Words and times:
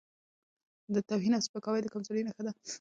توهین 1.09 1.33
او 1.35 1.45
سپکاوی 1.47 1.81
د 1.83 1.87
کمزورۍ 1.93 2.21
نښه 2.27 2.41
ده. 2.45 2.51